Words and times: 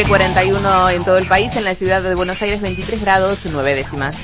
7.41 0.00 0.94
en 0.94 1.04
todo 1.04 1.18
el 1.18 1.28
país, 1.28 1.54
en 1.54 1.64
la 1.64 1.74
ciudad 1.74 2.02
de 2.02 2.14
Buenos 2.14 2.40
Aires 2.40 2.62
23 2.62 3.02
grados 3.02 3.38
9 3.44 3.74
décimas. 3.74 4.16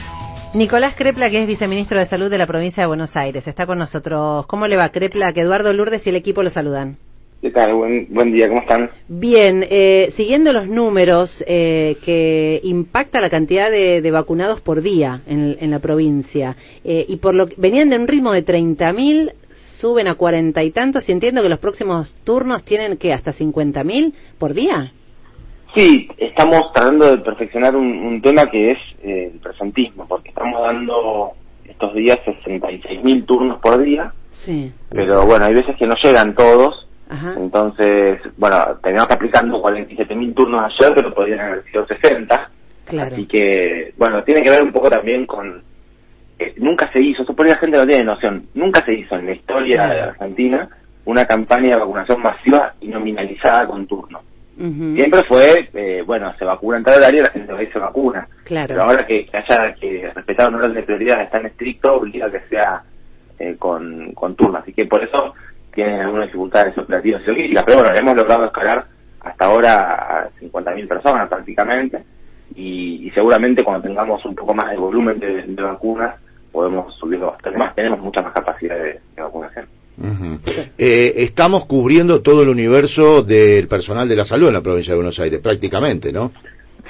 Nicolás 0.55 0.95
Crepla, 0.97 1.29
que 1.29 1.43
es 1.43 1.47
viceministro 1.47 1.99
de 1.99 2.07
Salud 2.07 2.31
de 2.31 2.39
la 2.39 2.47
provincia 2.47 2.83
de 2.83 2.87
Buenos 2.87 3.15
Aires, 3.15 3.47
está 3.47 3.67
con 3.67 3.77
nosotros. 3.77 4.47
¿Cómo 4.47 4.67
le 4.67 4.77
va, 4.77 4.89
Crepla? 4.89 5.35
Que 5.35 5.43
Eduardo 5.43 5.75
Lourdes 5.75 6.07
y 6.07 6.09
el 6.09 6.17
equipo 6.17 6.43
lo 6.43 6.49
saludan. 6.49 6.97
¿Qué 7.43 7.51
tal? 7.51 7.75
Buen, 7.75 8.07
buen 8.09 8.33
día, 8.33 8.49
¿cómo 8.49 8.63
están? 8.63 8.89
Bien, 9.07 9.67
eh, 9.69 10.15
siguiendo 10.17 10.51
los 10.55 10.67
números 10.67 11.45
eh, 11.47 11.99
que 12.03 12.59
impacta 12.65 13.21
la 13.21 13.29
cantidad 13.29 13.71
de, 13.71 14.01
de 14.01 14.11
vacunados 14.11 14.63
por 14.63 14.81
día 14.81 15.21
en, 15.27 15.59
en 15.61 15.71
la 15.71 15.81
provincia, 15.81 16.57
eh, 16.85 17.05
y 17.07 17.17
por 17.17 17.35
lo 17.35 17.49
que 17.49 17.55
venían 17.59 17.91
de 17.91 17.99
un 17.99 18.09
ritmo 18.09 18.33
de 18.33 18.47
30.000, 18.47 19.31
suben 19.79 20.09
a 20.09 20.15
cuarenta 20.15 20.65
y 20.65 20.71
tantos, 20.71 21.07
y 21.07 21.13
entiendo 21.13 21.43
que 21.43 21.51
los 21.51 21.59
próximos 21.59 22.15
turnos 22.25 22.65
tienen 22.65 22.97
que 22.97 23.13
hasta 23.13 23.35
50.000 23.35 24.15
por 24.39 24.55
día. 24.55 24.95
Sí, 25.77 26.09
estamos 26.17 26.73
tratando 26.73 27.11
de 27.11 27.19
perfeccionar 27.19 27.77
un, 27.77 27.87
un 27.87 28.23
tema 28.23 28.51
que 28.51 28.71
es 28.73 28.79
eh, 29.03 29.31
el 29.35 29.39
presentismo, 29.41 30.09
porque 30.09 30.31
estamos 30.31 30.61
dando 30.63 31.33
estos 31.69 31.95
días 31.95 32.19
66.000 32.25 33.27
turnos 33.27 33.61
por 33.61 33.81
día, 33.83 34.11
Sí. 34.31 34.73
pero 34.91 35.27
bueno, 35.27 35.45
hay 35.45 35.55
veces 35.55 35.77
que 35.77 35.87
no 35.87 35.95
llegan 36.03 36.35
todos, 36.35 36.89
Ajá. 37.11 37.35
entonces, 37.37 38.21
bueno, 38.39 38.57
terminamos 38.83 39.13
aplicando 39.13 39.63
47.000 39.63 40.35
turnos 40.35 40.65
ayer, 40.65 40.93
pero 40.95 41.13
podrían 41.15 41.41
haber 41.41 41.63
sido 41.65 41.87
60, 41.87 42.51
Claro. 42.87 43.15
así 43.15 43.27
que, 43.27 43.93
bueno, 43.99 44.23
tiene 44.25 44.43
que 44.43 44.51
ver 44.51 44.63
un 44.63 44.73
poco 44.73 44.89
también 44.89 45.27
con... 45.27 45.63
eh, 46.39 46.55
nunca 46.59 46.91
se 46.93 47.01
hizo, 47.01 47.23
eso 47.23 47.35
por 47.37 47.45
ahí 47.47 47.53
la 47.53 47.59
gente 47.59 47.77
no 47.77 47.87
tiene 47.87 48.05
noción, 48.05 48.47
nunca 48.55 48.83
se 48.85 48.95
hizo 48.95 49.15
en 49.17 49.27
la 49.27 49.33
historia 49.33 49.77
Claro. 49.77 49.95
de 49.95 50.01
Argentina 50.03 50.69
una 51.05 51.27
campaña 51.27 51.71
de 51.71 51.77
vacunación 51.81 52.21
masiva 52.23 52.75
y 52.81 52.89
nominalizada 52.89 53.67
con 53.67 53.87
Siempre 54.57 55.23
fue, 55.25 55.69
eh, 55.75 56.03
bueno, 56.07 56.33
se 56.39 56.45
vacuna 56.45 56.79
en 56.79 56.85
tal 56.85 56.99
horario, 56.99 57.23
la 57.23 57.31
gente 57.31 57.53
va 57.53 57.63
y 57.63 57.67
se 57.67 57.79
vacuna. 57.79 58.27
Claro. 58.45 58.69
Pero 58.69 58.83
ahora 58.83 59.07
que, 59.07 59.27
que 59.27 59.37
haya 59.37 59.75
que 59.75 60.11
respetar 60.15 60.49
un 60.49 60.55
orden 60.55 60.73
de 60.73 60.83
prioridad 60.83 61.29
tan 61.31 61.45
estricto, 61.45 61.97
obliga 61.97 62.27
a 62.27 62.31
que 62.31 62.41
sea 62.49 62.83
eh, 63.39 63.57
con, 63.59 64.13
con 64.13 64.35
turno. 64.35 64.59
Así 64.59 64.73
que 64.73 64.87
por 64.87 65.05
eso 65.05 65.35
tienen 65.75 66.01
algunas 66.01 66.29
dificultades 66.29 66.77
operativas 66.79 67.23
y 67.23 67.27
logísticas. 67.27 67.65
Pero 67.67 67.79
bueno, 67.81 67.95
hemos 67.95 68.17
logrado 68.17 68.47
escalar 68.47 68.87
hasta 69.21 69.45
ahora 69.45 70.23
a 70.23 70.31
50.000 70.41 70.89
personas 70.89 71.29
prácticamente. 71.29 72.03
Y, 72.55 73.07
y 73.07 73.11
seguramente 73.11 73.63
cuando 73.63 73.87
tengamos 73.87 74.25
un 74.25 74.35
poco 74.35 74.55
más 74.55 74.71
de 74.71 74.79
volumen 74.79 75.19
de, 75.19 75.43
de 75.43 75.63
vacunas, 75.63 76.15
podemos 76.51 76.95
subirlo 76.95 77.33
bastante 77.33 77.59
más. 77.59 77.75
Tenemos 77.75 78.01
mucha 78.01 78.23
más 78.23 78.33
capacidad 78.33 78.77
de, 78.77 79.01
de 79.15 79.23
vacunación. 79.23 79.67
Eh, 80.79 81.15
estamos 81.17 81.67
cubriendo 81.67 82.21
todo 82.23 82.43
el 82.43 82.49
universo 82.49 83.23
del 83.23 83.67
personal 83.69 84.09
de 84.09 84.17
la 84.17 84.25
salud 84.25 84.49
en 84.49 84.55
la 84.55 84.61
provincia 84.61 84.93
de 84.93 84.97
Buenos 84.99 85.19
Aires, 85.19 85.41
prácticamente, 85.41 86.13
¿no? 86.13 86.33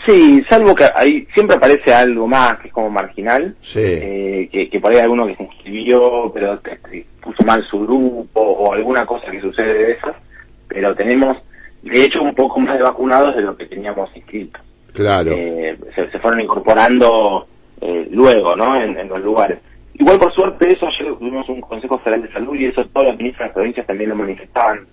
Sí, 0.04 0.42
salvo 0.48 0.74
que 0.74 0.84
ahí 0.94 1.26
siempre 1.34 1.56
aparece 1.56 1.92
algo 1.92 2.26
más 2.28 2.58
que 2.60 2.68
es 2.68 2.72
como 2.74 2.90
marginal. 2.90 3.56
Sí. 3.62 3.80
eh, 3.82 4.48
que, 4.52 4.68
que 4.68 4.80
por 4.80 4.92
ahí 4.92 4.98
alguno 4.98 5.26
que 5.26 5.34
se 5.36 5.42
inscribió 5.42 6.30
pero 6.32 6.60
que- 6.62 6.78
que 6.90 7.06
puso 7.22 7.42
mal 7.44 7.64
su 7.68 7.80
grupo 7.80 8.40
o 8.40 8.72
alguna 8.72 9.04
cosa 9.06 9.30
que 9.30 9.40
sucede 9.40 9.72
de 9.74 9.92
esas, 9.92 10.14
pero 10.68 10.94
tenemos 10.94 11.36
de 11.82 12.04
hecho 12.04 12.22
un 12.22 12.34
poco 12.34 12.60
más 12.60 12.76
de 12.76 12.82
vacunados 12.84 13.34
de 13.36 13.42
lo 13.42 13.56
que 13.56 13.66
teníamos 13.66 14.10
inscritos. 14.16 14.60
Claro. 14.92 15.32
Eh, 15.34 15.76
se, 15.94 16.10
se 16.10 16.18
fueron 16.20 16.40
incorporando 16.40 17.46
eh, 17.80 18.08
luego, 18.10 18.54
¿no? 18.56 18.80
En, 18.80 18.96
en 18.98 19.08
los 19.08 19.20
lugares. 19.22 19.58
Igual 19.98 20.18
por 20.18 20.32
suerte 20.34 20.70
eso 20.70 20.86
ayer 20.86 21.14
tuvimos 21.18 21.48
un 21.48 21.60
Consejo 21.62 21.98
Federal 21.98 22.22
de 22.22 22.32
Salud 22.32 22.54
y 22.54 22.66
eso 22.66 22.84
todas 22.92 23.08
las 23.08 23.18
ministras 23.18 23.40
de 23.40 23.46
las 23.46 23.54
provincias 23.54 23.86
también 23.86 24.10
lo 24.10 24.16
manifestaban. 24.16 24.86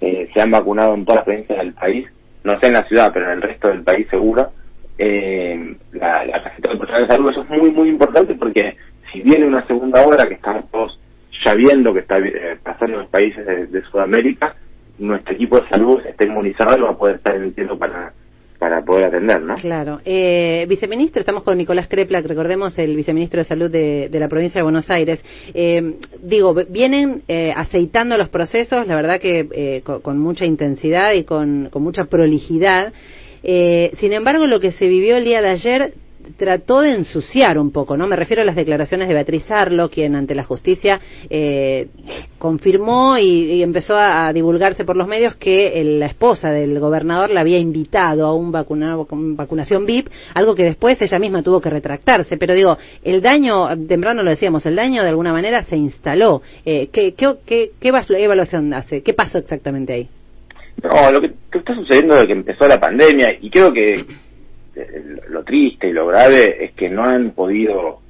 Eh, 0.00 0.28
se 0.34 0.40
han 0.40 0.50
vacunado 0.50 0.94
en 0.94 1.04
todas 1.04 1.18
las 1.18 1.24
provincias 1.24 1.58
del 1.58 1.74
país, 1.74 2.08
no 2.42 2.58
sé 2.58 2.66
en 2.66 2.72
la 2.72 2.84
ciudad, 2.84 3.12
pero 3.12 3.26
en 3.26 3.32
el 3.32 3.42
resto 3.42 3.68
del 3.68 3.82
país 3.82 4.08
seguro. 4.08 4.50
Eh, 4.98 5.76
la, 5.92 6.24
la 6.26 6.42
tarjeta 6.42 6.70
del 6.70 6.78
personal 6.78 7.02
de 7.02 7.14
salud, 7.14 7.30
eso 7.30 7.42
es 7.42 7.50
muy, 7.50 7.70
muy 7.70 7.88
importante 7.88 8.34
porque 8.34 8.76
si 9.12 9.20
viene 9.20 9.46
una 9.46 9.64
segunda 9.66 10.04
ola 10.04 10.26
que 10.26 10.34
estamos 10.34 10.68
todos 10.72 10.98
ya 11.44 11.54
viendo 11.54 11.94
que 11.94 12.00
está 12.00 12.18
eh, 12.18 12.58
pasando 12.60 12.96
en 12.96 13.02
los 13.02 13.10
países 13.10 13.46
de, 13.46 13.66
de 13.66 13.82
Sudamérica, 13.82 14.56
nuestro 14.98 15.34
equipo 15.34 15.60
de 15.60 15.68
salud 15.68 16.00
está 16.04 16.24
inmunizado 16.24 16.76
y 16.76 16.80
va 16.80 16.90
a 16.90 16.98
poder 16.98 17.16
estar 17.16 17.36
emitiendo 17.36 17.78
para, 17.78 18.12
para 18.58 18.84
poder 18.84 19.04
atender, 19.04 19.40
¿no? 19.40 19.54
Claro. 19.54 20.00
Eh, 20.04 20.66
viceministro, 20.68 21.20
estamos 21.20 21.44
con 21.44 21.56
Nicolás 21.56 21.86
Crepla, 21.86 22.20
recordemos 22.22 22.76
el 22.78 22.96
viceministro 22.96 23.38
de 23.38 23.44
Salud 23.44 23.70
de, 23.70 24.08
de 24.08 24.20
la 24.20 24.28
provincia 24.28 24.58
de 24.58 24.64
Buenos 24.64 24.90
Aires. 24.90 25.22
Eh, 25.54 25.94
digo, 26.22 26.54
vienen 26.68 27.22
eh, 27.28 27.52
aceitando 27.56 28.16
los 28.16 28.28
procesos, 28.30 28.86
la 28.86 28.96
verdad 28.96 29.20
que 29.20 29.46
eh, 29.52 29.82
co- 29.84 30.00
con, 30.02 30.18
mucha 30.18 30.44
intensidad 30.44 31.12
y 31.12 31.22
con, 31.24 31.68
con 31.70 31.82
mucha 31.82 32.06
prolijidad. 32.06 32.92
Eh, 33.44 33.92
sin 33.98 34.12
embargo, 34.12 34.46
lo 34.46 34.58
que 34.58 34.72
se 34.72 34.88
vivió 34.88 35.16
el 35.16 35.24
día 35.24 35.40
de 35.40 35.50
ayer 35.50 35.94
trató 36.36 36.80
de 36.82 36.92
ensuciar 36.92 37.58
un 37.58 37.70
poco, 37.72 37.96
¿no? 37.96 38.06
Me 38.06 38.16
refiero 38.16 38.42
a 38.42 38.44
las 38.44 38.56
declaraciones 38.56 39.08
de 39.08 39.14
Beatriz 39.14 39.50
Arlo, 39.50 39.88
quien 39.88 40.14
ante 40.14 40.34
la 40.34 40.44
justicia 40.44 41.00
eh, 41.30 41.88
confirmó 42.38 43.18
y, 43.18 43.52
y 43.52 43.62
empezó 43.62 43.96
a, 43.96 44.32
divulgarse 44.32 44.84
por 44.84 44.96
los 44.96 45.08
medios 45.08 45.34
que 45.36 45.80
el- 45.80 45.98
la 46.00 46.06
esposa 46.06 46.50
del 46.50 46.78
gobernador 46.78 47.30
la 47.30 47.40
había 47.40 47.58
invitado 47.58 48.26
a 48.26 48.34
un 48.34 48.52
vacuna- 48.52 48.96
vacu- 48.96 49.36
vacunación 49.36 49.86
VIP, 49.86 50.08
algo 50.34 50.54
que 50.54 50.64
después 50.64 51.00
ella 51.00 51.18
misma 51.18 51.42
tuvo 51.42 51.60
que 51.60 51.70
retractarse. 51.70 52.36
Pero 52.36 52.54
digo, 52.54 52.76
el 53.02 53.20
daño, 53.22 53.68
temprano 53.86 54.22
lo 54.22 54.30
decíamos, 54.30 54.64
el 54.66 54.76
daño 54.76 55.02
de 55.02 55.08
alguna 55.08 55.32
manera 55.32 55.62
se 55.62 55.76
instaló. 55.76 56.42
Eh, 56.64 56.88
¿qué, 56.92 57.14
qué, 57.14 57.34
qué, 57.46 57.70
qué 57.80 57.88
evaluación 57.88 58.72
hace? 58.74 59.02
¿Qué 59.02 59.14
pasó 59.14 59.38
exactamente 59.38 59.92
ahí? 59.92 60.08
No, 60.82 61.10
lo 61.10 61.20
que, 61.20 61.32
que 61.50 61.58
está 61.58 61.74
sucediendo 61.74 62.14
desde 62.14 62.28
que 62.28 62.32
empezó 62.34 62.68
la 62.68 62.78
pandemia, 62.78 63.36
y 63.40 63.50
creo 63.50 63.72
que 63.72 63.94
eh, 63.96 64.06
lo 65.28 65.44
triste 65.44 65.88
y 65.88 65.92
lo 65.92 66.06
grave 66.06 66.64
es 66.64 66.72
que 66.72 66.88
no 66.88 67.04
han 67.04 67.30
podido 67.32 68.00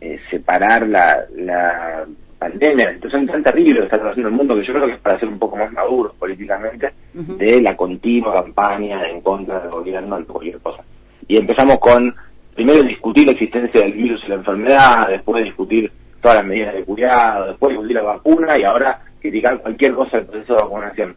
eh, 0.00 0.18
separar 0.30 0.86
la, 0.88 1.24
la 1.36 2.04
pandemia, 2.42 2.86
la 2.86 2.94
situación 2.94 3.26
tan 3.26 3.42
terrible 3.42 3.80
que 3.80 3.84
está 3.84 3.96
haciendo 4.08 4.28
el 4.28 4.34
mundo, 4.34 4.56
que 4.56 4.66
yo 4.66 4.72
creo 4.72 4.86
que 4.86 4.94
es 4.94 5.00
para 5.00 5.18
ser 5.20 5.28
un 5.28 5.38
poco 5.38 5.56
más 5.56 5.72
maduros 5.72 6.14
políticamente, 6.16 6.92
de 7.14 7.62
la 7.62 7.76
continua 7.76 8.42
campaña 8.42 9.08
en 9.08 9.20
contra 9.20 9.60
del 9.60 9.70
gobierno 9.70 10.18
de 10.18 10.24
cualquier 10.24 10.58
cosa. 10.58 10.82
Y 11.28 11.36
empezamos 11.36 11.78
con, 11.78 12.14
primero, 12.54 12.82
discutir 12.82 13.26
la 13.26 13.32
existencia 13.32 13.80
del 13.80 13.92
virus 13.92 14.22
y 14.24 14.28
la 14.28 14.36
enfermedad, 14.36 15.08
después 15.08 15.44
discutir 15.44 15.92
todas 16.20 16.38
las 16.38 16.46
medidas 16.46 16.74
de 16.74 16.84
cuidado, 16.84 17.48
después 17.48 17.70
discutir 17.70 17.96
la 17.96 18.02
vacuna 18.02 18.58
y 18.58 18.64
ahora 18.64 19.00
criticar 19.20 19.60
cualquier 19.60 19.94
cosa 19.94 20.16
del 20.16 20.26
proceso 20.26 20.54
de 20.54 20.62
vacunación. 20.62 21.14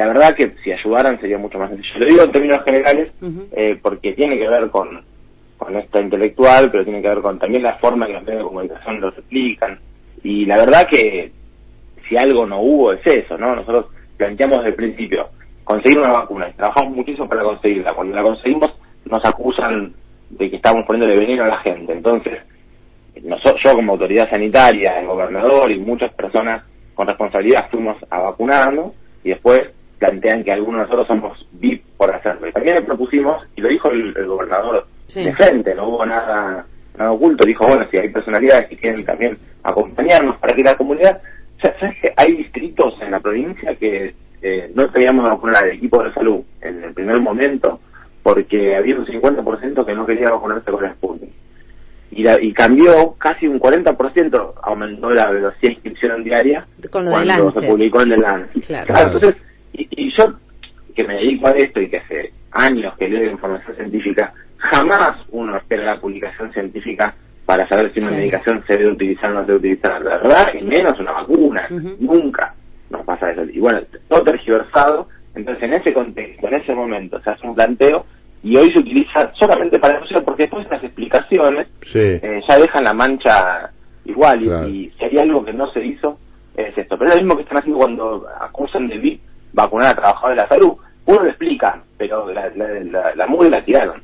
La 0.00 0.06
verdad 0.08 0.34
que 0.34 0.52
si 0.64 0.72
ayudaran 0.72 1.20
sería 1.20 1.38
mucho 1.38 1.58
más 1.58 1.70
sencillo. 1.70 1.98
Lo 2.00 2.06
digo 2.06 2.22
en 2.24 2.32
términos 2.32 2.64
generales 2.64 3.12
eh, 3.52 3.78
porque 3.82 4.12
tiene 4.14 4.38
que 4.38 4.48
ver 4.48 4.70
con, 4.70 5.02
con 5.58 5.76
esta 5.76 6.00
intelectual, 6.00 6.70
pero 6.70 6.84
tiene 6.84 7.02
que 7.02 7.08
ver 7.08 7.20
con 7.20 7.38
también 7.38 7.62
la 7.62 7.76
forma 7.76 8.06
en 8.06 8.12
que 8.12 8.14
los 8.18 8.24
medios 8.24 8.42
de 8.42 8.48
comunicación 8.48 9.00
lo 9.00 9.08
explican. 9.08 9.78
Y 10.22 10.46
la 10.46 10.56
verdad 10.58 10.86
que 10.88 11.32
si 12.08 12.16
algo 12.16 12.46
no 12.46 12.60
hubo 12.60 12.92
es 12.92 13.06
eso, 13.06 13.36
¿no? 13.38 13.54
Nosotros 13.54 13.86
planteamos 14.16 14.58
desde 14.58 14.70
el 14.70 14.74
principio 14.74 15.28
conseguir 15.64 15.98
una 15.98 16.12
vacuna 16.12 16.48
y 16.48 16.52
trabajamos 16.54 16.96
muchísimo 16.96 17.28
para 17.28 17.42
conseguirla. 17.42 17.94
Cuando 17.94 18.16
la 18.16 18.22
conseguimos 18.22 18.70
nos 19.04 19.24
acusan 19.24 19.92
de 20.30 20.50
que 20.50 20.56
estamos 20.56 20.84
poniéndole 20.86 21.18
veneno 21.20 21.44
a 21.44 21.48
la 21.48 21.58
gente. 21.58 21.92
Entonces, 21.92 22.38
noso- 23.22 23.56
yo 23.62 23.74
como 23.74 23.92
autoridad 23.92 24.28
sanitaria, 24.30 25.00
el 25.00 25.06
gobernador 25.06 25.70
y 25.70 25.78
muchas 25.78 26.12
personas 26.14 26.64
con 26.94 27.06
responsabilidad 27.06 27.68
fuimos 27.70 27.96
a 28.10 28.18
vacunarnos 28.20 28.92
y 29.24 29.30
después 29.30 29.60
plantean 30.00 30.42
que 30.42 30.50
algunos 30.52 30.80
de 30.80 30.84
nosotros 30.86 31.06
somos 31.06 31.46
VIP 31.52 31.84
por 31.96 32.12
hacerlo. 32.12 32.48
Y 32.48 32.52
también 32.52 32.74
le 32.76 32.82
propusimos, 32.82 33.44
y 33.54 33.60
lo 33.60 33.68
dijo 33.68 33.90
el, 33.92 34.12
el 34.16 34.26
gobernador 34.26 34.86
Sí. 35.06 35.24
de 35.24 35.32
frente, 35.34 35.74
no 35.74 35.88
hubo 35.88 36.06
nada, 36.06 36.64
nada 36.98 37.10
oculto, 37.12 37.44
dijo, 37.44 37.66
bueno, 37.66 37.86
si 37.90 37.98
hay 37.98 38.08
personalidades 38.08 38.68
que 38.68 38.76
quieren 38.76 39.04
también 39.04 39.36
acompañarnos 39.62 40.36
para 40.38 40.54
que 40.54 40.62
la 40.64 40.76
comunidad... 40.76 41.20
O 41.58 41.60
sea, 41.60 41.78
¿sabes 41.78 41.96
que 42.00 42.12
hay 42.16 42.36
distritos 42.36 42.94
en 43.02 43.10
la 43.10 43.20
provincia 43.20 43.74
que 43.76 44.14
eh, 44.42 44.70
no 44.74 44.88
teníamos 44.90 45.28
vacunar 45.28 45.64
al 45.64 45.72
equipo 45.72 46.02
de 46.02 46.12
salud 46.14 46.40
en 46.62 46.82
el 46.84 46.94
primer 46.94 47.20
momento 47.20 47.78
porque 48.22 48.74
había 48.76 48.96
un 48.96 49.04
50% 49.06 49.84
que 49.84 49.94
no 49.94 50.06
quería 50.06 50.30
vacunarse 50.30 50.70
con 50.70 50.82
la 50.82 50.92
Sputnik? 50.94 51.30
y, 52.12 52.22
la- 52.24 52.40
y 52.42 52.52
cambió 52.52 53.14
casi 53.18 53.46
un 53.46 53.60
40%, 53.60 54.52
aumentó 54.62 55.10
la 55.10 55.30
velocidad 55.30 55.60
de 55.62 55.72
inscripción 55.74 56.24
diaria 56.24 56.66
Con 56.90 57.04
lo 57.04 57.10
cuando 57.12 57.50
se 57.52 57.62
publicó 57.62 58.00
en 58.02 58.12
el 58.12 58.20
Lancet. 58.20 58.66
Claro. 58.66 59.12
entonces, 59.12 59.34
y, 59.36 59.36
y 59.36 59.49
yo 60.26 60.34
que 60.94 61.04
me 61.04 61.14
dedico 61.14 61.46
a 61.48 61.52
esto 61.52 61.80
y 61.80 61.88
que 61.88 61.98
hace 61.98 62.32
años 62.52 62.94
que 62.98 63.08
leo 63.08 63.30
información 63.30 63.76
científica, 63.76 64.32
jamás 64.58 65.18
uno 65.30 65.56
espera 65.56 65.84
la 65.84 66.00
publicación 66.00 66.52
científica 66.52 67.14
para 67.46 67.66
saber 67.68 67.92
si 67.92 68.00
una 68.00 68.10
medicación 68.12 68.62
se 68.66 68.76
debe 68.76 68.92
utilizar 68.92 69.30
o 69.30 69.34
no 69.34 69.40
se 69.40 69.46
debe 69.46 69.58
utilizar, 69.58 70.02
la 70.02 70.18
verdad, 70.18 70.54
y 70.54 70.62
menos 70.62 70.98
una 71.00 71.12
vacuna, 71.12 71.66
nunca 71.98 72.54
nos 72.90 73.04
pasa 73.04 73.30
eso. 73.32 73.44
Y 73.44 73.58
bueno, 73.60 73.80
todo 74.08 74.22
tergiversado, 74.22 75.08
entonces 75.34 75.62
en 75.64 75.74
ese 75.74 75.92
contexto, 75.92 76.46
en 76.48 76.54
ese 76.54 76.74
momento, 76.74 77.20
se 77.22 77.30
hace 77.30 77.46
un 77.46 77.54
planteo 77.54 78.04
y 78.42 78.56
hoy 78.56 78.72
se 78.72 78.78
utiliza 78.78 79.32
solamente 79.34 79.78
para 79.78 79.94
denunciar, 79.94 80.24
porque 80.24 80.44
después 80.44 80.66
las 80.70 80.82
explicaciones 80.82 81.68
Sí. 81.82 81.98
eh, 81.98 82.40
ya 82.46 82.58
dejan 82.58 82.84
la 82.84 82.94
mancha 82.94 83.70
igual 84.04 84.42
y, 84.42 84.70
y 84.86 84.90
si 84.98 85.04
hay 85.04 85.18
algo 85.18 85.44
que 85.44 85.52
no 85.52 85.70
se 85.72 85.84
hizo 85.84 86.18
es 86.56 86.76
esto. 86.76 86.96
Pero 86.98 87.10
es 87.10 87.16
lo 87.16 87.22
mismo 87.22 87.36
que 87.36 87.42
están 87.42 87.58
haciendo 87.58 87.78
cuando 87.78 88.26
acusan 88.40 88.88
de 88.88 88.98
VIP 88.98 89.20
vacunar 89.52 89.92
a 89.92 89.96
trabajadores 89.96 90.36
de 90.36 90.42
la 90.42 90.48
salud 90.48 90.76
uno 91.10 91.22
lo 91.24 91.28
explica, 91.28 91.82
pero 91.98 92.32
la, 92.32 92.50
la, 92.54 92.68
la, 92.84 93.14
la 93.14 93.26
mugre 93.26 93.50
la 93.50 93.64
tiraron. 93.64 94.02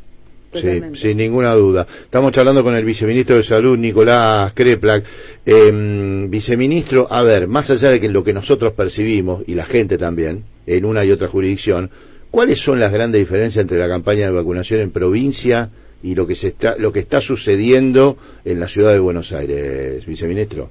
Sí, 0.53 0.81
sin 0.95 1.19
ninguna 1.19 1.53
duda. 1.55 1.87
Estamos 2.05 2.33
charlando 2.33 2.63
con 2.65 2.75
el 2.75 2.85
viceministro 2.85 3.37
de 3.37 3.43
Salud, 3.43 3.77
Nicolás 3.77 4.55
Kreplak. 4.55 5.05
Eh, 5.45 6.27
viceministro, 6.29 7.07
a 7.13 7.23
ver, 7.23 7.47
más 7.47 7.69
allá 7.69 7.91
de 7.91 8.01
que 8.01 8.09
lo 8.09 8.25
que 8.25 8.33
nosotros 8.33 8.73
percibimos, 8.73 9.43
y 9.47 9.55
la 9.55 9.67
gente 9.67 9.99
también, 9.99 10.45
en 10.67 10.85
una 10.85 11.05
y 11.05 11.11
otra 11.11 11.29
jurisdicción, 11.29 11.91
¿cuáles 12.31 12.61
son 12.61 12.81
las 12.81 12.91
grandes 12.91 13.21
diferencias 13.21 13.63
entre 13.63 13.79
la 13.79 13.89
campaña 13.89 14.27
de 14.27 14.33
vacunación 14.33 14.81
en 14.81 14.93
provincia 14.93 15.69
y 16.03 16.15
lo 16.15 16.27
que, 16.27 16.37
se 16.37 16.49
está, 16.49 16.77
lo 16.79 16.91
que 16.91 17.01
está 17.01 17.21
sucediendo 17.21 18.17
en 18.45 18.59
la 18.59 18.69
ciudad 18.69 18.93
de 18.93 18.99
Buenos 18.99 19.33
Aires, 19.33 20.07
viceministro? 20.07 20.71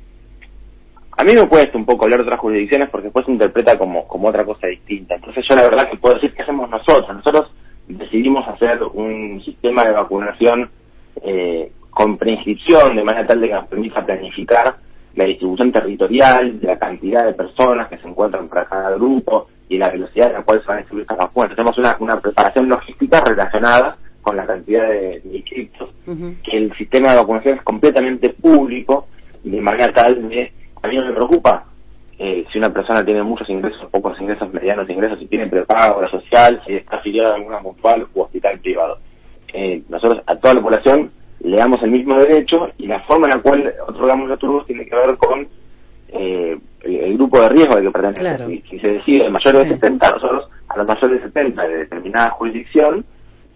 A 1.18 1.24
mí 1.24 1.34
me 1.34 1.48
cuesta 1.48 1.78
un 1.78 1.86
poco 1.86 2.04
hablar 2.04 2.20
de 2.20 2.26
otras 2.26 2.40
jurisdicciones 2.40 2.90
porque 2.90 3.06
después 3.06 3.26
se 3.26 3.32
interpreta 3.32 3.78
como, 3.78 4.08
como 4.08 4.28
otra 4.28 4.44
cosa 4.44 4.68
distinta. 4.68 5.16
Entonces 5.16 5.46
yo 5.48 5.56
la 5.56 5.64
verdad 5.64 5.90
que 5.90 5.98
puedo 5.98 6.16
decir 6.16 6.34
que 6.34 6.42
hacemos 6.42 6.70
nosotros. 6.70 7.08
Nosotros 7.16 7.52
decidimos 7.88 8.46
hacer 8.48 8.82
un 8.94 9.42
sistema 9.44 9.84
de 9.84 9.92
vacunación 9.92 10.70
eh, 11.24 11.72
con 11.90 12.18
preinscripción, 12.18 12.96
de 12.96 13.04
manera 13.04 13.28
tal 13.28 13.40
de 13.40 13.48
que 13.48 13.54
nos 13.54 13.68
permita 13.68 14.06
planificar 14.06 14.76
la 15.16 15.26
distribución 15.26 15.72
territorial, 15.72 16.60
de 16.60 16.68
la 16.68 16.78
cantidad 16.78 17.26
de 17.26 17.34
personas 17.34 17.88
que 17.88 17.98
se 17.98 18.08
encuentran 18.08 18.50
para 18.50 18.66
cada 18.66 18.92
grupo 18.96 19.48
y 19.70 19.78
la 19.78 19.90
velocidad 19.90 20.28
en 20.28 20.34
la 20.34 20.44
cual 20.44 20.60
se 20.60 20.68
van 20.68 20.78
a 20.78 20.80
distribuir 20.80 21.04
estas 21.04 21.18
vacunas. 21.18 21.56
Tenemos 21.56 21.78
una, 21.78 21.96
una 22.02 22.20
preparación 22.20 22.68
logística 22.68 23.22
relacionada 23.22 23.98
con 24.22 24.36
la 24.36 24.46
cantidad 24.46 24.90
de, 24.90 25.22
de 25.22 25.38
inscriptos, 25.38 25.90
que 26.44 26.58
el 26.58 26.76
sistema 26.76 27.12
de 27.12 27.18
vacunación 27.18 27.58
es 27.58 27.64
completamente 27.64 28.30
público, 28.32 29.08
de 29.44 29.62
manera 29.62 29.94
tal 29.94 30.28
de, 30.28 30.52
a 30.86 30.88
mí 30.88 30.96
no 30.98 31.06
me 31.06 31.14
preocupa 31.14 31.66
eh, 32.18 32.46
si 32.52 32.58
una 32.58 32.72
persona 32.72 33.04
tiene 33.04 33.24
muchos 33.24 33.50
ingresos, 33.50 33.90
pocos 33.92 34.20
ingresos, 34.22 34.54
medianos 34.54 34.90
ingresos, 34.90 35.20
si 35.20 35.26
tiene 35.26 35.48
prepago 35.48 36.02
la 36.02 36.10
social, 36.10 36.62
si 36.66 36.76
está 36.76 36.98
afiliada 36.98 37.34
a 37.34 37.36
alguna 37.36 37.60
mutual 37.60 38.08
u 38.14 38.22
hospital 38.22 38.60
privado. 38.60 39.00
Eh, 39.52 39.82
nosotros 39.90 40.22
a 40.26 40.36
toda 40.36 40.54
la 40.54 40.62
población 40.62 41.12
le 41.42 41.58
damos 41.58 41.82
el 41.84 41.92
mismo 41.92 42.18
derecho 42.18 42.70
y 42.78 42.88
la 42.88 43.00
forma 43.02 43.28
en 43.28 43.36
la 43.36 43.42
cual 43.42 43.74
otorgamos 43.88 44.30
los 44.30 44.40
turnos 44.40 44.66
tiene 44.66 44.86
que 44.86 44.96
ver 44.96 45.18
con 45.18 45.48
eh, 46.10 46.58
el, 46.82 46.96
el, 46.96 47.14
grupo 47.16 47.42
de 47.42 47.50
riesgo 47.50 47.74
al 47.74 47.84
que 47.84 47.92
pertenece. 47.92 48.22
Claro. 48.22 48.48
Si, 48.48 48.62
si, 48.70 48.80
se 48.80 48.88
decide 48.88 49.30
mayores 49.30 49.68
de 49.68 49.76
70, 49.76 50.12
nosotros 50.12 50.50
a 50.70 50.78
los 50.78 50.88
mayores 50.88 51.22
de 51.22 51.28
70 51.28 51.68
de 51.68 51.78
determinada 51.78 52.30
jurisdicción, 52.32 53.06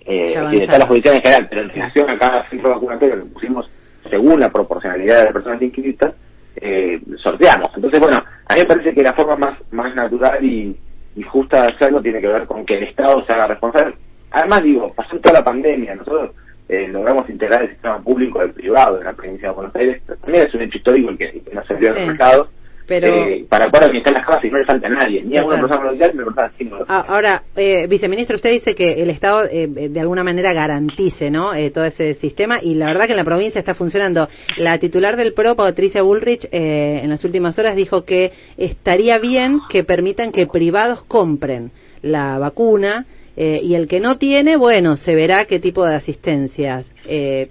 eh, 0.06 0.34
está 0.54 0.80
la 0.80 0.88
jurisdicción 0.88 1.16
en 1.16 1.22
general, 1.22 1.48
pero 1.50 1.62
en 1.62 1.70
relación 1.70 2.10
a 2.10 2.18
cada 2.18 2.50
centro 2.50 2.72
vacunatorio 2.72 3.16
que 3.16 3.30
pusimos 3.30 3.70
según 4.10 4.40
la 4.40 4.52
proporcionalidad 4.52 5.20
de 5.20 5.24
las 5.25 5.34
personas 5.34 5.62
inscritas, 5.62 6.14
eh, 6.62 7.02
sorteamos. 7.18 7.72
Entonces, 7.76 8.00
bueno, 8.00 8.24
a 8.48 8.54
mí 8.54 8.60
me 8.62 8.66
parece 8.66 8.94
que 8.94 9.04
la 9.04 9.14
forma 9.14 9.36
más, 9.36 9.58
más 9.72 9.96
natural 9.96 10.44
y, 10.44 10.76
y 11.16 11.24
justa 11.24 11.64
de 11.64 11.74
hacerlo 11.74 12.02
tiene 12.02 12.22
que 12.22 12.28
ver 12.28 12.46
con 12.46 12.66
que 12.66 12.78
el 12.78 12.84
Estado 12.84 13.24
se 13.26 13.34
haga 13.34 13.48
responsable. 13.48 13.96
Además, 14.32 14.64
digo, 14.64 14.94
pasó 14.94 15.18
toda 15.20 15.40
la 15.40 15.44
pandemia, 15.44 15.96
nosotros 15.96 16.32
eh, 16.68 16.88
logramos 16.88 17.28
integrar 17.30 17.64
el 17.64 17.70
sistema 17.70 18.00
público 18.00 18.40
del 18.40 18.52
privado 18.52 18.98
de 19.00 19.06
la 19.06 19.14
provincia 19.14 19.50
de 19.50 19.56
Buenos 19.56 19.76
Aires, 19.76 20.02
también 20.22 20.46
es 20.48 20.54
un 20.54 20.62
hecho 20.62 20.78
histórico 20.78 21.10
el 21.10 21.18
que, 21.18 21.42
que 21.42 21.56
no 21.56 21.64
se 21.66 21.74
vio 21.76 21.94
Sí. 21.94 22.00
reflejado. 22.00 22.48
Pero- 22.89 23.13
Eh, 23.27 23.45
para 23.47 23.69
poder 23.69 23.86
administrar 23.86 24.15
las 24.18 24.25
casas 24.25 24.44
y 24.44 24.50
no 24.50 24.57
le 24.57 24.65
falta 24.65 24.88
a 24.88 24.89
nadie, 24.89 25.21
ni 25.24 25.38
a 25.38 25.45
una 25.45 25.62
persona 25.62 26.24
cortaban 26.24 26.51
cinco. 26.57 26.77
Ah, 26.88 27.06
Ahora, 27.07 27.44
eh, 27.56 27.86
viceministro, 27.88 28.36
usted 28.36 28.51
dice 28.51 28.75
que 28.75 29.01
el 29.01 29.09
Estado 29.12 29.45
eh, 29.50 29.68
de 29.68 30.00
alguna 30.00 30.24
manera 30.24 30.51
garantice 30.53 31.30
¿no? 31.31 31.53
Eh, 31.53 31.69
todo 31.71 31.86
ese 31.86 32.15
sistema 32.15 32.59
y 32.62 32.74
la 32.75 32.88
verdad 32.88 33.06
que 33.06 33.12
en 33.12 33.18
la 33.18 33.24
provincia 33.24 33.59
está 33.59 33.75
funcionando. 33.75 34.27
La 34.57 34.77
titular 34.80 35.15
del 35.15 35.33
PRO, 35.33 35.56
Patricia 35.56 36.01
Bullrich, 36.01 36.45
eh, 36.51 37.01
en 37.03 37.09
las 37.09 37.24
últimas 37.24 37.57
horas 37.59 37.75
dijo 37.75 38.03
que 38.06 38.31
estaría 38.57 39.18
bien 39.19 39.59
que 39.69 39.83
permitan 39.83 40.31
que 40.31 40.47
privados 40.47 41.03
compren 41.03 41.71
la 42.01 42.39
vacuna 42.39 43.06
eh, 43.38 43.62
y 43.63 43.75
el 43.75 43.88
que 43.88 44.00
no 44.00 44.18
tiene, 44.18 44.57
bueno, 44.57 44.97
se 44.97 45.13
verá 45.15 45.45
qué 45.45 45.59
tipo 45.59 45.86
de 45.86 45.95
asistencias. 45.95 46.89
Eh, 47.07 47.50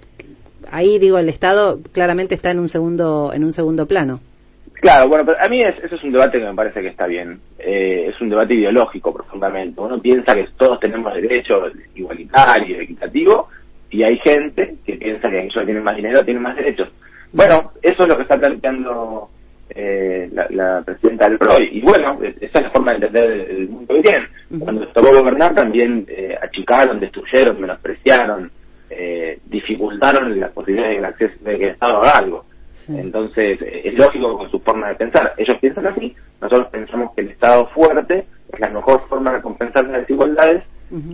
ahí 0.71 0.99
digo, 0.99 1.17
el 1.17 1.29
Estado 1.29 1.79
claramente 1.91 2.35
está 2.35 2.51
en 2.51 2.59
un 2.59 2.69
segundo 2.69 3.31
en 3.33 3.43
un 3.43 3.53
segundo 3.53 3.87
plano. 3.87 4.19
Claro, 4.79 5.09
bueno, 5.09 5.25
pero 5.25 5.37
a 5.41 5.49
mí 5.49 5.59
es, 5.59 5.77
eso 5.83 5.95
es 5.95 6.03
un 6.03 6.11
debate 6.13 6.39
que 6.39 6.45
me 6.45 6.55
parece 6.55 6.81
que 6.81 6.87
está 6.87 7.05
bien. 7.05 7.39
Eh, 7.57 8.07
es 8.09 8.21
un 8.21 8.29
debate 8.29 8.53
ideológico 8.53 9.13
profundamente. 9.13 9.81
Uno 9.81 10.01
piensa 10.01 10.33
que 10.33 10.47
todos 10.57 10.79
tenemos 10.79 11.13
derecho 11.13 11.63
igualitario, 11.95 12.79
equitativo, 12.79 13.49
y 13.89 14.03
hay 14.03 14.17
gente 14.19 14.75
que 14.85 14.93
piensa 14.93 15.29
que 15.29 15.47
que 15.47 15.65
tienen 15.65 15.83
más 15.83 15.95
dinero 15.95 16.23
tienen 16.23 16.43
más 16.43 16.55
derechos. 16.55 16.89
Bueno, 17.33 17.71
eso 17.81 18.03
es 18.03 18.09
lo 18.09 18.15
que 18.15 18.23
está 18.23 18.37
planteando 18.37 19.29
eh, 19.69 20.29
la, 20.31 20.47
la 20.49 20.81
presidenta 20.83 21.27
del 21.27 21.37
PRO. 21.37 21.59
Y 21.59 21.81
bueno, 21.81 22.19
esa 22.23 22.59
es 22.59 22.63
la 22.63 22.71
forma 22.71 22.91
de 22.91 22.95
entender 22.97 23.49
el, 23.49 23.69
mundo 23.69 23.93
que 23.95 24.01
tienen. 24.01 24.27
Cuando 24.59 24.81
les 24.85 24.93
tocó 24.93 25.09
gobernar 25.09 25.53
también 25.53 26.05
eh, 26.07 26.35
achicaron, 26.41 26.99
destruyeron, 26.99 27.61
menospreciaron, 27.61 28.51
eh, 28.89 29.39
dificultaron 29.45 30.39
las 30.39 30.51
posibilidades 30.51 30.95
del 30.95 31.05
acceso 31.05 31.35
de 31.43 31.57
que 31.57 31.65
el 31.65 31.71
Estado 31.71 32.01
haga 32.01 32.17
algo. 32.17 32.45
Entonces, 32.97 33.59
es 33.61 33.93
lógico 33.97 34.37
con 34.37 34.49
su 34.49 34.59
forma 34.61 34.89
de 34.89 34.95
pensar. 34.95 35.33
Ellos 35.37 35.57
piensan 35.61 35.87
así, 35.87 36.15
nosotros 36.41 36.67
pensamos 36.71 37.13
que 37.15 37.21
el 37.21 37.29
Estado 37.29 37.67
fuerte 37.67 38.25
es 38.51 38.59
la 38.59 38.69
mejor 38.69 39.07
forma 39.07 39.31
de 39.33 39.41
compensar 39.41 39.85
las 39.85 40.01
desigualdades 40.01 40.63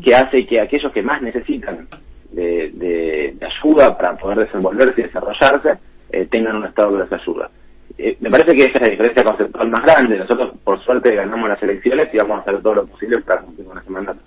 que 0.01 0.16
hace 0.16 0.45
que 0.48 0.62
aquellos 0.62 0.92
que 0.94 1.01
más 1.01 1.22
necesitan 1.22 1.88
de, 2.31 2.72
de- 2.74 3.36
de 3.38 3.45
ayuda 3.45 3.98
para 3.98 4.16
poder 4.18 4.39
desenvolverse 4.39 5.01
y 5.01 5.04
desarrollarse 5.04 5.74
eh, 6.12 6.27
tengan 6.31 6.56
un 6.56 6.66
Estado 6.66 6.92
que 6.98 7.04
les 7.04 7.12
ayuda. 7.22 7.50
Eh, 7.98 8.16
me 8.22 8.30
parece 8.30 8.54
que 8.56 8.66
esa 8.66 8.77
es 8.77 8.81
la 8.81 8.89
diferencia 8.89 9.24
conceptual 9.24 9.69
más 9.69 9.83
grande. 9.83 10.18
Nosotros, 10.18 10.54
por 10.63 10.80
suerte, 10.83 11.13
ganamos 11.16 11.50
las 11.50 11.62
elecciones 11.62 12.07
y 12.13 12.18
vamos 12.18 12.38
a 12.38 12.42
hacer 12.42 12.62
todo 12.62 12.75
lo 12.75 12.86
posible 12.88 13.19
para 13.22 13.42
cumplir 13.42 13.68
con 13.68 13.77
ese 13.77 13.89
mandato. 13.89 14.19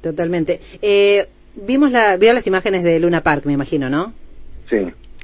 Totalmente. 0.00 0.60
Eh, 0.80 1.26
vimos 1.56 1.90
la, 1.90 2.16
vio 2.16 2.32
las 2.32 2.46
imágenes 2.46 2.84
de 2.84 3.00
Luna 3.00 3.20
Park, 3.22 3.44
me 3.46 3.52
imagino, 3.52 3.90
¿no? 3.90 4.12
Sí. 4.70 4.76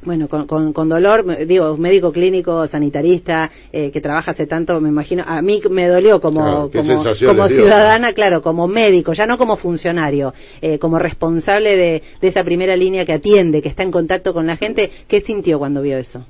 Bueno, 0.05 0.29
con, 0.29 0.47
con, 0.47 0.73
con 0.73 0.89
dolor, 0.89 1.25
me- 1.25 1.47
digo, 1.47 1.77
médico 1.79 2.13
clínico, 2.13 2.67
sanitarista, 2.67 3.51
eh, 3.73 3.91
que 3.91 4.01
trabaja 4.01 4.33
hace 4.33 4.47
tanto, 4.47 4.81
me 4.81 4.89
imagino, 4.91 5.25
a 5.27 5.41
mí 5.41 5.63
me 5.71 5.89
dolió 5.89 6.21
como, 6.21 6.43
Claro, 6.43 6.71
como, 6.73 7.03
como 7.27 7.49
ciudadana, 7.49 8.13
claro, 8.13 8.43
como 8.43 8.69
médico, 8.69 9.13
ya 9.15 9.27
no 9.27 9.39
como 9.39 9.57
funcionario, 9.57 10.35
eh, 10.61 10.79
como 10.79 10.99
responsable 10.99 11.77
de, 11.77 12.03
de 12.21 12.29
esa 12.29 12.45
primera 12.45 12.77
línea 12.77 13.07
que 13.07 13.15
atiende, 13.15 13.63
que 13.63 13.69
está 13.71 13.83
en 13.83 13.91
contacto 13.91 14.33
con 14.35 14.47
la 14.47 14.57
gente, 14.57 14.91
¿qué 15.09 15.21
sintió 15.23 15.59
cuando 15.59 15.81
vio 15.81 15.97
eso? 15.97 16.25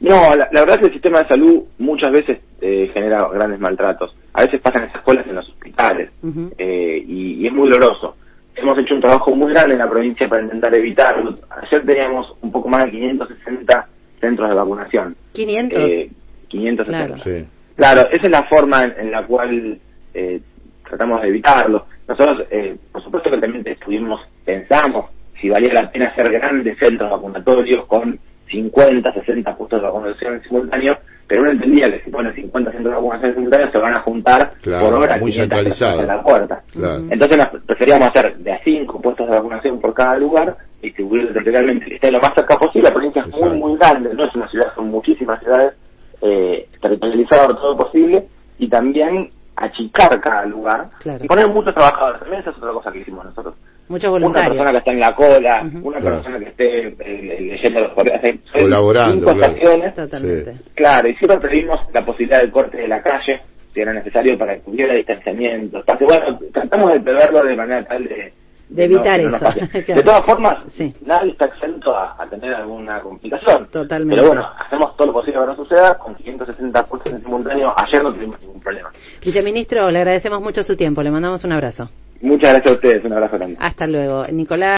No, 0.00 0.34
la, 0.34 0.48
la 0.50 0.60
verdad 0.60 0.76
es 0.76 0.80
que 0.80 0.86
el 0.86 0.92
sistema 0.94 1.18
de 1.22 1.28
salud 1.28 1.64
muchas 1.78 2.10
veces 2.10 2.38
eh, 2.62 2.90
genera 2.94 3.28
grandes 3.28 3.60
maltratos. 3.60 4.14
A 4.32 4.44
veces 4.44 4.58
pasan 4.62 4.84
esas 4.84 5.02
colas 5.02 5.26
en 5.26 5.34
los 5.34 5.46
hospitales 5.46 6.10
eh, 6.56 7.04
y, 7.06 7.34
y 7.42 7.46
es 7.46 7.52
muy 7.52 7.68
doloroso. 7.68 8.16
Hemos 8.60 8.78
hecho 8.78 8.94
un 8.94 9.00
trabajo 9.00 9.34
muy 9.34 9.52
grande 9.52 9.72
en 9.72 9.78
la 9.78 9.88
provincia 9.88 10.28
para 10.28 10.42
intentar 10.42 10.74
evitarlo. 10.74 11.34
Ayer 11.62 11.84
teníamos 11.84 12.34
un 12.42 12.52
poco 12.52 12.68
más 12.68 12.84
de 12.84 12.90
560 12.90 13.88
centros 14.20 14.48
de 14.48 14.54
vacunación. 14.54 15.16
500. 15.32 15.78
Eh, 15.80 16.10
560. 16.48 17.06
Claro. 17.06 17.22
Sí. 17.22 17.46
Claro, 17.76 18.08
esa 18.10 18.26
es 18.26 18.30
la 18.30 18.44
forma 18.44 18.84
en, 18.84 18.94
en 18.98 19.10
la 19.10 19.26
cual 19.26 19.78
eh, 20.12 20.40
tratamos 20.86 21.22
de 21.22 21.28
evitarlo. 21.28 21.86
Nosotros, 22.06 22.46
eh, 22.50 22.76
por 22.92 23.02
supuesto 23.02 23.30
que 23.30 23.38
también 23.38 23.66
estuvimos, 23.66 24.20
pensamos 24.44 25.06
si 25.40 25.48
valía 25.48 25.72
la 25.72 25.90
pena 25.90 26.08
hacer 26.08 26.30
grandes 26.30 26.78
centros 26.78 27.10
vacunatorios 27.10 27.86
con 27.86 28.18
50, 28.50 29.12
60 29.12 29.56
puestos 29.56 29.80
de 29.80 29.86
vacunación 29.86 30.34
en 30.34 30.42
simultáneo, 30.42 30.98
pero 31.30 31.42
uno 31.42 31.52
entendía 31.52 31.88
que 31.88 32.00
si 32.00 32.10
ponen 32.10 32.34
50 32.34 32.72
centros 32.72 32.90
de 32.92 32.96
vacunación 32.96 33.28
en 33.30 33.34
simultáneo 33.36 33.70
se 33.70 33.78
van 33.78 33.94
a 33.94 34.00
juntar 34.00 34.52
Claro, 34.62 34.84
por 34.86 34.94
hora 34.98 35.16
muy 35.18 35.30
500 35.30 35.36
centralizado. 35.56 35.96
personas 35.98 36.00
en 36.10 36.16
la 36.16 36.22
puerta. 36.24 36.62
Claro. 36.72 37.04
Entonces 37.08 37.38
nos 37.38 37.62
preferíamos 37.62 38.08
hacer 38.08 38.36
de 38.38 38.52
a 38.52 38.58
5 38.64 39.00
puestos 39.00 39.26
de 39.30 39.36
vacunación 39.36 39.80
por 39.80 39.94
cada 39.94 40.18
lugar, 40.18 40.56
distribuirlos 40.82 41.32
territorialmente, 41.32 41.86
que 41.86 41.94
esté 41.94 42.10
lo 42.10 42.18
más 42.20 42.34
cerca 42.34 42.58
posible. 42.58 42.88
La 42.88 42.94
provincia 42.94 43.24
es 43.26 43.40
muy, 43.40 43.58
muy 43.58 43.78
grande, 43.78 44.12
no 44.12 44.24
es 44.24 44.34
una 44.34 44.48
ciudad, 44.48 44.74
son 44.74 44.90
muchísimas 44.90 45.38
ciudades, 45.40 45.74
eh, 46.20 46.68
territorializado 46.82 47.54
todo 47.54 47.70
lo 47.74 47.76
posible, 47.78 48.26
y 48.58 48.68
también 48.68 49.30
achicar 49.56 50.20
cada 50.20 50.44
lugar 50.46 50.88
Claro. 50.98 51.24
y 51.24 51.28
poner 51.28 51.46
muchos 51.46 51.72
trabajadores. 51.74 52.20
También 52.22 52.40
esa 52.40 52.50
es 52.50 52.56
otra 52.56 52.72
cosa 52.72 52.90
que 52.90 52.98
hicimos 53.00 53.24
nosotros. 53.24 53.54
Muchos 53.90 54.04
Una 54.04 54.10
voluntarios. 54.20 54.50
persona 54.52 54.70
que 54.70 54.78
está 54.78 54.90
en 54.92 55.00
la 55.00 55.14
cola, 55.16 55.62
Ujú. 55.66 55.88
una 55.88 55.98
Claro. 56.00 56.16
persona 56.22 56.38
que 56.38 56.44
esté 56.50 56.86
eh, 56.86 57.38
leyendo 57.40 57.80
los 57.80 57.92
correos. 57.92 58.20
Colaborando, 58.52 59.12
Cinco 59.14 59.34
claro. 59.34 59.52
estaciones 59.54 59.94
Totalmente. 59.96 60.54
Claro, 60.76 61.08
y 61.08 61.14
siempre 61.16 61.38
pedimos 61.48 61.80
la 61.92 62.04
posibilidad 62.06 62.40
del 62.40 62.52
corte 62.52 62.76
de 62.76 62.86
la 62.86 63.02
calle, 63.02 63.40
si 63.74 63.80
era 63.80 63.92
necesario 63.92 64.38
para 64.38 64.54
que 64.56 64.62
hubiera 64.70 64.94
distanciamiento. 64.94 65.80
espacio. 65.80 66.06
Bueno, 66.06 66.38
tratamos 66.52 66.92
de 66.92 67.00
preverlo 67.00 67.42
de 67.44 67.56
manera 67.56 67.84
tal 67.84 68.04
de... 68.04 68.32
De 68.68 68.84
evitar 68.84 69.20
no- 69.20 69.30
no 69.30 69.36
eso, 69.36 69.46
claro. 69.46 69.68
De 69.96 70.02
todas 70.04 70.24
formas, 70.24 70.58
Sí. 70.74 70.94
nadie 71.04 71.32
está 71.32 71.46
exento 71.46 71.92
a, 71.92 72.14
a 72.16 72.24
tener 72.30 72.54
alguna 72.54 73.00
complicación. 73.00 73.66
Totalmente. 73.72 74.14
Pero 74.14 74.28
bueno, 74.28 74.48
hacemos 74.56 74.96
todo 74.96 75.08
lo 75.08 75.12
posible 75.14 75.40
para 75.40 75.50
que 75.52 75.58
no 75.58 75.64
suceda. 75.64 75.98
Con 75.98 76.14
560 76.14 76.86
puestos 76.86 77.12
en 77.12 77.20
simultáneo, 77.22 77.74
ayer 77.76 78.00
no 78.04 78.12
tuvimos 78.12 78.40
ningún 78.40 78.60
problema. 78.60 78.90
Viceministro, 79.24 79.90
le 79.90 79.98
agradecemos 79.98 80.40
mucho 80.40 80.62
su 80.62 80.76
tiempo, 80.76 81.02
le 81.02 81.10
mandamos 81.10 81.42
un 81.42 81.50
abrazo. 81.50 81.90
Muchas 82.20 82.52
gracias 82.52 82.72
a 82.72 82.74
ustedes, 82.74 83.04
un 83.04 83.12
abrazo 83.12 83.36
grande. 83.36 83.56
Hasta 83.58 83.86
luego. 83.86 84.26
Nicolás. 84.28 84.68